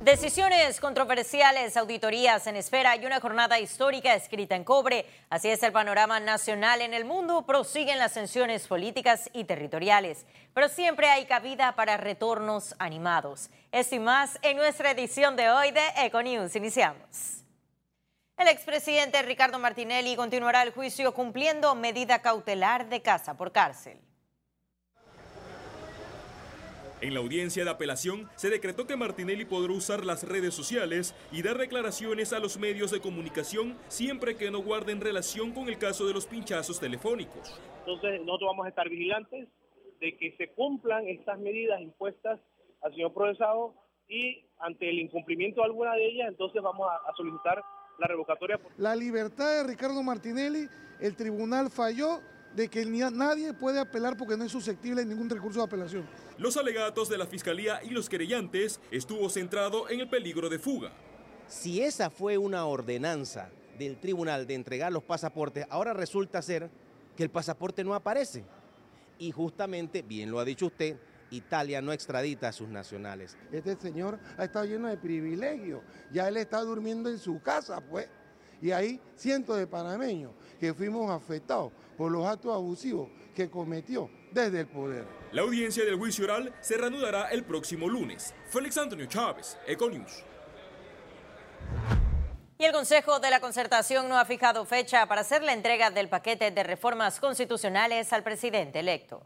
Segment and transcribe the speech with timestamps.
[0.00, 5.04] Decisiones controversiales, auditorías en espera y una jornada histórica escrita en cobre.
[5.28, 7.44] Así es el panorama nacional en el mundo.
[7.44, 10.24] Prosiguen las tensiones políticas y territoriales,
[10.54, 13.50] pero siempre hay cabida para retornos animados.
[13.72, 16.56] Esto y más en nuestra edición de hoy de Econews.
[16.56, 17.44] Iniciamos.
[18.38, 24.00] El expresidente Ricardo Martinelli continuará el juicio cumpliendo medida cautelar de casa por cárcel.
[27.02, 31.40] En la audiencia de apelación se decretó que Martinelli podrá usar las redes sociales y
[31.40, 36.06] dar declaraciones a los medios de comunicación siempre que no guarden relación con el caso
[36.06, 37.58] de los pinchazos telefónicos.
[37.80, 39.48] Entonces nosotros vamos a estar vigilantes
[39.98, 42.38] de que se cumplan estas medidas impuestas
[42.82, 43.74] al señor procesado
[44.06, 47.62] y ante el incumplimiento de alguna de ellas, entonces vamos a, solicitar
[47.98, 48.60] la revocatoria.
[48.76, 50.68] La libertad de Ricardo Martinelli,
[51.00, 52.20] el tribunal falló
[52.54, 56.08] de que nadie puede apelar porque no es susceptible de ningún recurso de apelación.
[56.38, 60.92] Los alegatos de la Fiscalía y los querellantes estuvo centrado en el peligro de fuga.
[61.48, 66.70] Si esa fue una ordenanza del tribunal de entregar los pasaportes, ahora resulta ser
[67.16, 68.44] que el pasaporte no aparece.
[69.18, 70.96] Y justamente, bien lo ha dicho usted,
[71.30, 73.36] Italia no extradita a sus nacionales.
[73.52, 75.82] Este señor ha estado lleno de privilegios.
[76.12, 78.08] Ya él está durmiendo en su casa, pues.
[78.62, 84.60] Y hay cientos de panameños que fuimos afectados por los actos abusivos que cometió desde
[84.60, 85.06] el poder.
[85.32, 88.34] La audiencia del juicio oral se reanudará el próximo lunes.
[88.50, 90.24] Félix Antonio Chávez, Econius.
[92.58, 96.10] Y el Consejo de la Concertación no ha fijado fecha para hacer la entrega del
[96.10, 99.24] paquete de reformas constitucionales al presidente electo.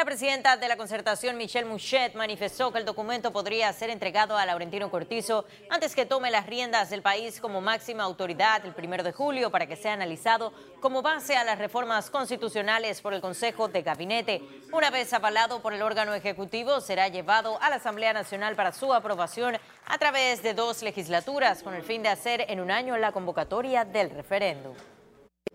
[0.00, 4.46] La presidenta de la concertación, Michelle Mouchet, manifestó que el documento podría ser entregado a
[4.46, 9.12] Laurentino Cortizo antes que tome las riendas del país como máxima autoridad el primero de
[9.12, 13.82] julio para que sea analizado como base a las reformas constitucionales por el Consejo de
[13.82, 14.40] Gabinete.
[14.72, 18.94] Una vez avalado por el órgano ejecutivo, será llevado a la Asamblea Nacional para su
[18.94, 23.12] aprobación a través de dos legislaturas con el fin de hacer en un año la
[23.12, 24.74] convocatoria del referéndum.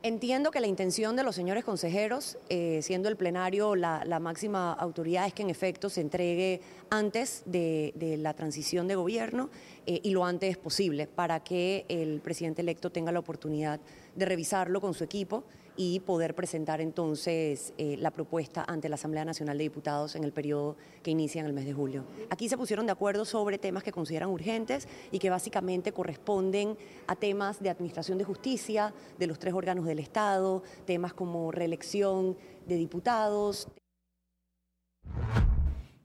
[0.05, 5.25] Entiendo que la intención de los señores consejeros, eh, siendo el plenario la, máxima autoridad,
[5.25, 6.61] es que en efecto se entregue
[6.91, 9.49] antes de, la transición de gobierno
[9.87, 13.79] eh, y lo antes posible para que el presidente electo tenga la oportunidad
[14.15, 15.43] de revisarlo con su equipo
[15.77, 20.31] y poder presentar entonces eh, la propuesta ante la Asamblea Nacional de Diputados en el
[20.31, 22.05] periodo que inicia en el mes de julio.
[22.29, 26.77] Aquí se pusieron de acuerdo sobre temas que consideran urgentes y que básicamente corresponden
[27.07, 32.37] a temas de administración de justicia, de los tres órganos del Estado, temas como reelección
[32.65, 33.67] de diputados.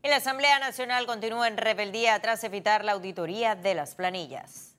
[0.02, 4.69] Y la Asamblea Nacional continúa en rebeldía tras evitar la auditoría de las planillas.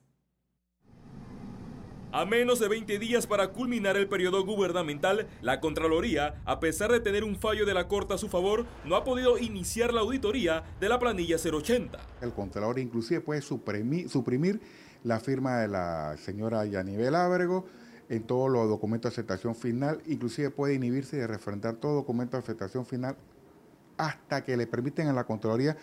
[2.14, 7.00] A menos de 20 días para culminar el periodo gubernamental, la Contraloría, a pesar de
[7.00, 10.62] tener un fallo de la Corte a su favor, no ha podido iniciar la auditoría
[10.78, 11.98] de la planilla 080.
[12.20, 14.60] El Contralor inclusive puede suprimir,
[15.04, 17.64] la firma de la señora Yanibel Ábrego
[18.10, 22.42] en todos los documentos de aceptación final, inclusive puede inhibirse de refrendar todo documento de
[22.42, 23.16] aceptación final
[23.96, 25.78] hasta que le permiten a la Contraloría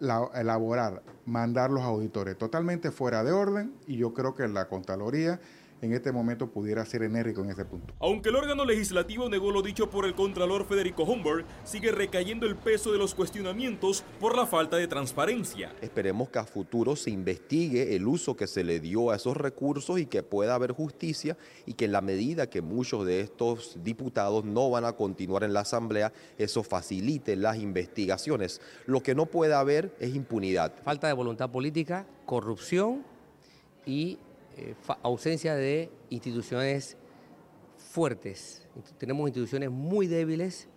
[0.00, 5.40] elaborar, mandar los auditores totalmente fuera de orden y yo creo que la Contraloría
[5.82, 7.94] en este momento pudiera ser enérgico en ese punto.
[8.00, 12.56] Aunque el órgano legislativo negó lo dicho por el Contralor Federico Humber, sigue recayendo el
[12.56, 15.72] peso de los cuestionamientos por la falta de transparencia.
[15.80, 19.98] Esperemos que a futuro se investigue el uso que se le dio a esos recursos
[19.98, 24.44] y que pueda haber justicia y que en la medida que muchos de estos diputados
[24.44, 28.60] no van a continuar en la Asamblea, eso facilite las investigaciones.
[28.86, 30.74] Lo que no puede haber es impunidad.
[30.82, 33.04] Falta de voluntad política, corrupción
[33.86, 34.18] y
[34.58, 36.96] eh, ausencia de instituciones
[37.76, 38.66] fuertes.
[38.98, 40.68] Tenemos instituciones muy débiles,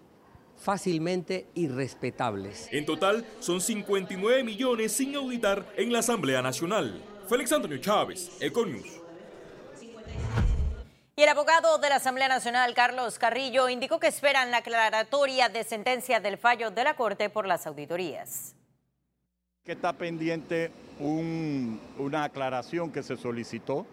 [0.55, 2.67] fácilmente irrespetables.
[2.71, 7.01] En total, son 59 millones sin auditar en la Asamblea Nacional.
[7.27, 9.01] Félix Antonio Chávez, Econius.
[11.15, 15.63] Y el abogado de la Asamblea Nacional, Carlos Carrillo, indicó que esperan la aclaratoria de
[15.63, 18.55] sentencia del fallo de la Corte por las auditorías.
[19.63, 20.71] Que está pendiente
[21.01, 23.85] una aclaración que se solicitó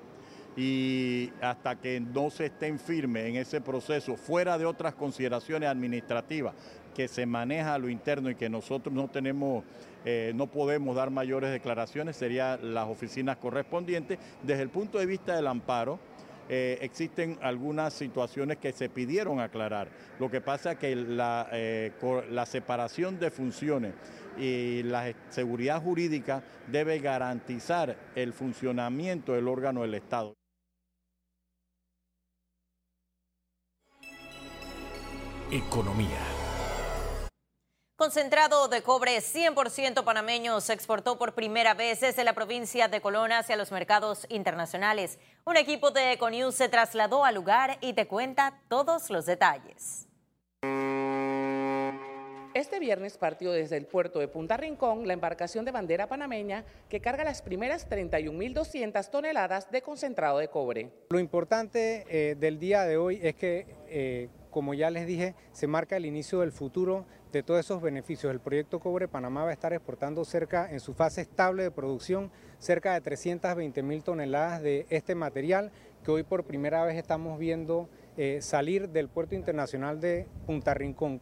[0.56, 6.54] y hasta que no se estén firmes en ese proceso, fuera de otras consideraciones administrativas
[6.94, 9.62] que se maneja a lo interno y que nosotros no tenemos,
[10.04, 14.18] eh, no podemos dar mayores declaraciones, serían las oficinas correspondientes.
[14.42, 16.00] Desde el punto de vista del amparo,
[16.48, 19.88] eh, existen algunas situaciones que se pidieron aclarar.
[20.18, 21.92] Lo que pasa es que la, eh,
[22.30, 23.94] la separación de funciones
[24.38, 30.34] y la seguridad jurídica debe garantizar el funcionamiento del órgano del Estado.
[35.50, 36.37] Economía.
[37.98, 43.32] Concentrado de cobre 100% panameño se exportó por primera vez desde la provincia de Colón
[43.32, 45.18] hacia los mercados internacionales.
[45.44, 50.06] Un equipo de Econews se trasladó al lugar y te cuenta todos los detalles.
[52.54, 57.00] Este viernes partió desde el puerto de Punta Rincón la embarcación de bandera panameña que
[57.00, 60.90] carga las primeras 31.200 toneladas de concentrado de cobre.
[61.10, 65.66] Lo importante eh, del día de hoy es que, eh, como ya les dije, se
[65.66, 68.32] marca el inicio del futuro de todos esos beneficios.
[68.32, 72.30] El proyecto Cobre Panamá va a estar exportando cerca, en su fase estable de producción,
[72.58, 75.70] cerca de 320 mil toneladas de este material
[76.04, 81.20] que hoy por primera vez estamos viendo eh, salir del puerto internacional de Punta Rincón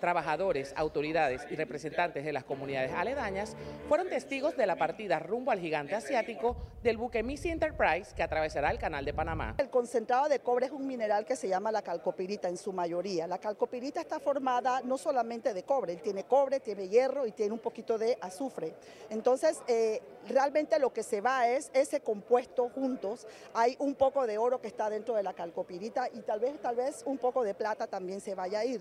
[0.00, 3.56] trabajadores, autoridades y representantes de las comunidades aledañas
[3.88, 8.70] fueron testigos de la partida rumbo al gigante asiático del buque Missy Enterprise que atravesará
[8.70, 9.54] el canal de Panamá.
[9.58, 13.26] El concentrado de cobre es un mineral que se llama la calcopirita en su mayoría.
[13.26, 17.58] La calcopirita está formada no solamente de cobre, tiene cobre, tiene hierro y tiene un
[17.58, 18.74] poquito de azufre.
[19.10, 23.26] Entonces, eh, realmente lo que se va es ese compuesto juntos.
[23.54, 26.76] Hay un poco de oro que está dentro de la calcopirita y tal vez, tal
[26.76, 28.80] vez un poco de plata también se vaya a ir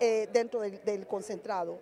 [0.00, 1.78] eh, dentro del, concentrado.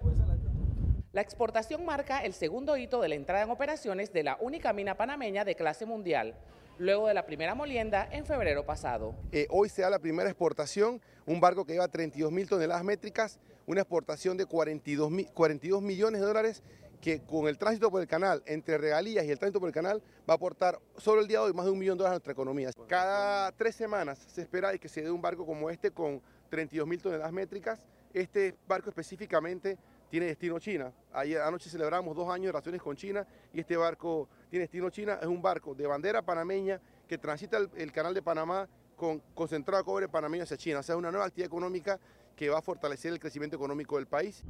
[1.17, 4.99] La exportación marca el segundo hito de la entrada en operaciones de la única mina
[4.99, 6.35] panameña de clase mundial,
[6.79, 9.15] luego de la primera molienda en febrero pasado.
[9.33, 13.39] Eh, hoy se da la primera exportación, un barco que lleva 32 mil toneladas métricas,
[13.67, 16.63] una exportación de 42, 42 millones de dólares
[17.01, 20.03] que con el tránsito por el canal, entre regalías y el tránsito por el canal,
[20.29, 22.17] va a aportar solo el día de hoy más de un millón de dólares a
[22.17, 22.71] nuestra economía.
[22.89, 26.21] Cada tres semanas se espera que se dé un barco como este con
[26.51, 27.81] 32 mil toneladas métricas.
[28.13, 29.79] Este barco específicamente
[30.11, 30.93] tiene destino China.
[31.13, 35.19] Ayer anoche celebramos dos años de relaciones con China y este barco tiene destino China.
[35.21, 39.85] Es un barco de bandera panameña que transita el, canal de Panamá con concentrado de
[39.85, 40.81] cobre panameño hacia China.
[40.81, 41.99] O sea, es una nueva actividad económica
[42.35, 44.43] que va a fortalecer el crecimiento económico del país.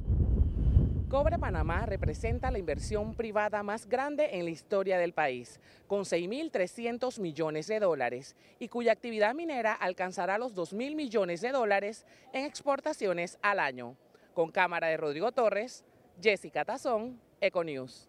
[1.09, 5.57] Cobre Panamá representa la inversión privada más grande en la historia del país,
[5.87, 12.05] con 6.300 millones de dólares, y cuya actividad minera alcanzará los 2.000 millones de dólares
[12.33, 13.95] en exportaciones al año.
[14.37, 15.83] Con cámara de Rodrigo Torres,
[16.21, 18.07] Jessica Tazón, Econews.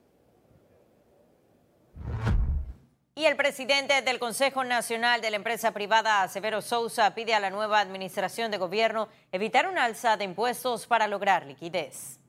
[3.15, 7.49] Y el presidente del Consejo Nacional de la Empresa Privada, Severo Sousa, pide a la
[7.49, 12.21] nueva administración de gobierno evitar un alza de impuestos para lograr liquidez.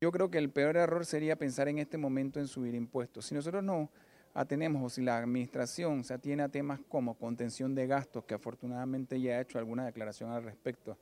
[0.00, 3.26] Yo creo que el peor error sería pensar en este momento en subir impuestos.
[3.26, 3.90] Si nosotros no
[4.32, 9.20] atenemos o si la administración se atiene a temas como contención de gastos, que afortunadamente
[9.20, 10.96] ya ha hecho alguna declaración al respecto,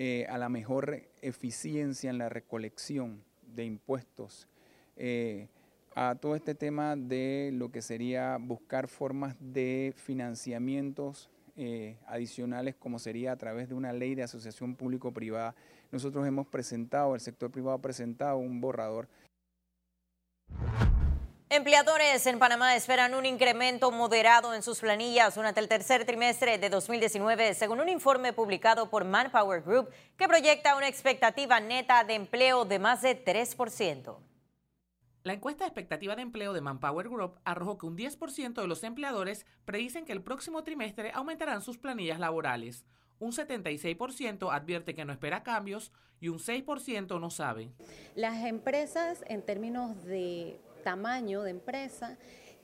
[0.00, 3.22] eh, a la mejor eficiencia en la recolección
[3.54, 4.48] de impuestos,
[4.96, 5.48] eh,
[5.94, 13.00] a todo este tema de lo que sería buscar formas de financiamientos eh, adicionales como
[13.00, 15.56] sería a través de una ley de asociación público-privada
[15.90, 19.08] nosotros hemos presentado, el sector privado ha presentado un borrador.
[21.50, 26.68] Empleadores en Panamá esperan un incremento moderado en sus planillas durante el tercer trimestre de
[26.68, 32.66] 2019, según un informe publicado por Manpower Group que proyecta una expectativa neta de empleo
[32.66, 34.18] de más de 3%.
[35.22, 38.84] La encuesta de expectativa de empleo de Manpower Group arrojó que un 10% de los
[38.84, 42.84] empleadores predicen que el próximo trimestre aumentarán sus planillas laborales
[43.20, 47.70] un 76% advierte que no espera cambios y un 6% no sabe.
[48.14, 52.16] Las empresas en términos de tamaño de empresa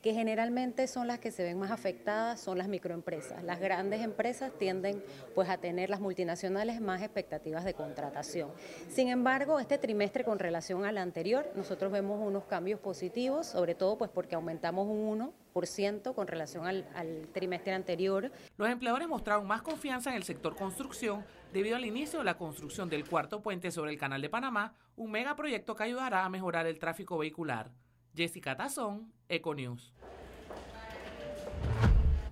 [0.04, 3.42] que generalmente son las que se ven más afectadas son las microempresas.
[3.42, 5.02] Las grandes empresas tienden
[5.34, 8.50] pues a tener las multinacionales más expectativas de contratación.
[8.90, 13.96] Sin embargo, este trimestre con relación al anterior, nosotros vemos unos cambios positivos, sobre todo
[13.96, 18.30] pues porque aumentamos un 1% con relación al, al trimestre anterior.
[18.58, 22.90] Los empleadores mostraron más confianza en el sector construcción debido al inicio de la construcción
[22.90, 26.78] del cuarto puente sobre el Canal de Panamá, un megaproyecto que ayudará a mejorar el
[26.78, 27.70] tráfico vehicular.
[28.14, 29.92] Jessica Tazón, Econews.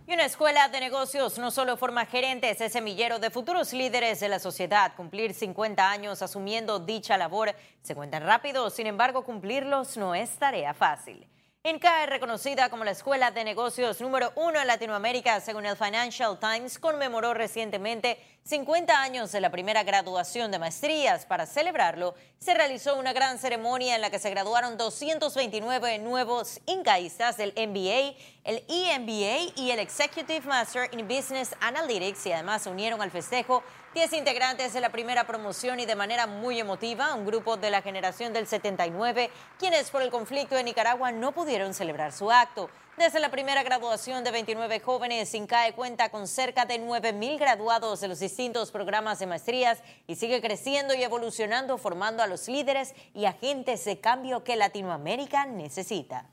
[0.06, 4.28] Y una escuela de negocios no solo forma gerentes, es semillero de futuros líderes de
[4.28, 4.94] la sociedad.
[4.96, 10.74] Cumplir 50 años asumiendo dicha labor se cuentan rápido, sin embargo cumplirlos no es tarea
[10.74, 11.26] fácil.
[11.64, 16.36] INCA es reconocida como la escuela de negocios número uno en Latinoamérica, según el Financial
[16.40, 21.24] Times, conmemoró recientemente 50 años de la primera graduación de maestrías.
[21.24, 27.36] Para celebrarlo, se realizó una gran ceremonia en la que se graduaron 229 nuevos incaístas
[27.36, 33.00] del MBA, el EMBA y el Executive Master in Business Analytics y además se unieron
[33.00, 33.62] al festejo
[33.94, 37.82] Diez integrantes de la primera promoción y de manera muy emotiva, un grupo de la
[37.82, 42.70] generación del 79, quienes por el conflicto de Nicaragua no pudieron celebrar su acto.
[42.96, 48.08] Desde la primera graduación de 29 jóvenes, INCAE cuenta con cerca de 9.000 graduados de
[48.08, 53.26] los distintos programas de maestrías y sigue creciendo y evolucionando, formando a los líderes y
[53.26, 56.30] agentes de cambio que Latinoamérica necesita.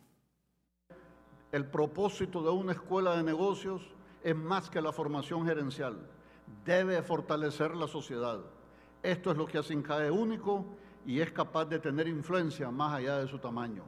[1.52, 3.82] El propósito de una escuela de negocios
[4.24, 6.08] es más que la formación gerencial.
[6.66, 8.40] Debe fortalecer la sociedad.
[9.02, 10.66] Esto es lo que hace INCAE único
[11.06, 13.84] y es capaz de tener influencia más allá de su tamaño.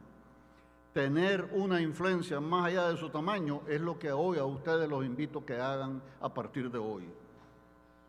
[0.92, 5.04] Tener una influencia más allá de su tamaño es lo que hoy a ustedes los
[5.04, 7.08] invito que hagan a partir de hoy.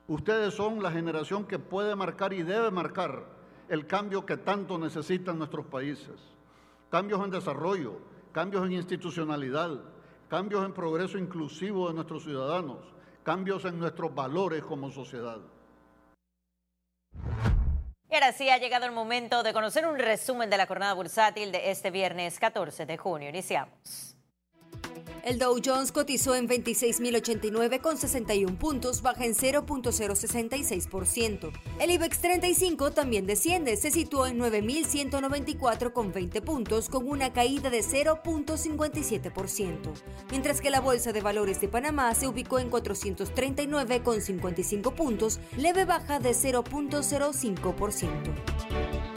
[0.07, 3.23] Ustedes son la generación que puede marcar y debe marcar
[3.69, 6.19] el cambio que tanto necesitan nuestros países.
[6.91, 7.93] Cambios en desarrollo,
[8.33, 9.79] cambios en institucionalidad,
[10.29, 12.79] cambios en progreso inclusivo de nuestros ciudadanos,
[13.23, 15.39] cambios en nuestros valores como sociedad.
[18.13, 21.51] Y ahora sí ha llegado el momento de conocer un resumen de la jornada bursátil
[21.51, 23.29] de este viernes 14 de junio.
[23.29, 24.12] Iniciamos.
[25.23, 31.53] El Dow Jones cotizó en 26.089 con 61 puntos, baja en 0.066%.
[31.79, 37.69] El IBEX 35 también desciende, se situó en 9.194 con 20 puntos, con una caída
[37.69, 39.77] de 0.57%,
[40.29, 45.39] mientras que la Bolsa de Valores de Panamá se ubicó en 439 con 55 puntos,
[45.55, 49.13] leve baja de 0.05%.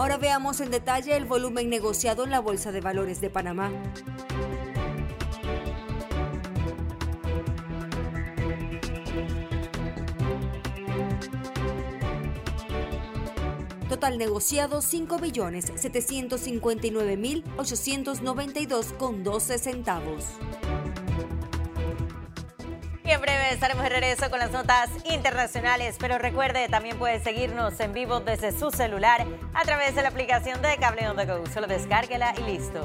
[0.00, 3.70] Ahora veamos en detalle el volumen negociado en la Bolsa de Valores de Panamá.
[14.00, 20.24] Total negociado 5 billones 759 mil 892 con 12 centavos.
[23.04, 27.78] Y en breve estaremos de regreso con las notas internacionales, pero recuerde, también puede seguirnos
[27.78, 31.44] en vivo desde su celular a través de la aplicación de Cable On The Go.
[31.52, 32.80] Solo descárguela y listo.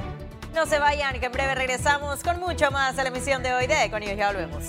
[0.53, 3.67] No se vayan, que en breve regresamos con mucho más a la emisión de hoy
[3.67, 4.65] de Con ya volvemos.